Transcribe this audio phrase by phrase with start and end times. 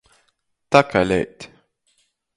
[0.71, 1.39] Takaleit.